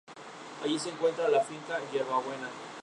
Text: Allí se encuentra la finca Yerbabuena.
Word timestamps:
Allí 0.63 0.79
se 0.79 0.89
encuentra 0.89 1.27
la 1.29 1.41
finca 1.41 1.77
Yerbabuena. 1.93 2.49